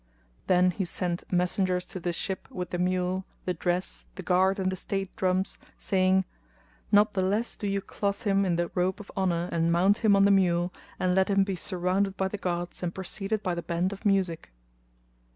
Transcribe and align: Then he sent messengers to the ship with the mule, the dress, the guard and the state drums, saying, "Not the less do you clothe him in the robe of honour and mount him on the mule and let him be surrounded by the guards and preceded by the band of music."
Then 0.47 0.71
he 0.71 0.83
sent 0.83 1.31
messengers 1.31 1.85
to 1.85 1.99
the 1.99 2.11
ship 2.11 2.49
with 2.49 2.71
the 2.71 2.79
mule, 2.79 3.23
the 3.45 3.53
dress, 3.53 4.07
the 4.15 4.23
guard 4.23 4.57
and 4.57 4.71
the 4.71 4.75
state 4.75 5.15
drums, 5.15 5.59
saying, 5.77 6.25
"Not 6.91 7.13
the 7.13 7.21
less 7.23 7.55
do 7.55 7.67
you 7.67 7.81
clothe 7.81 8.23
him 8.23 8.43
in 8.43 8.55
the 8.55 8.71
robe 8.73 8.99
of 8.99 9.11
honour 9.15 9.47
and 9.51 9.71
mount 9.71 9.99
him 9.99 10.15
on 10.15 10.23
the 10.23 10.31
mule 10.31 10.73
and 10.99 11.13
let 11.13 11.29
him 11.29 11.43
be 11.43 11.55
surrounded 11.55 12.17
by 12.17 12.29
the 12.29 12.39
guards 12.39 12.81
and 12.81 12.95
preceded 12.95 13.43
by 13.43 13.53
the 13.53 13.61
band 13.61 13.93
of 13.93 14.03
music." 14.03 14.51